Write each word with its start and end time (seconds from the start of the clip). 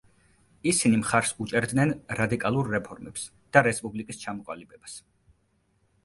ისინი 0.69 0.99
მხარს 0.99 1.33
უჭერდნენ 1.43 1.91
რადიკალურ 2.19 2.69
რეფორმებს 2.75 3.25
და 3.57 3.63
რესპუბლიკის 3.67 4.23
ჩამოყალიბებას. 4.23 4.97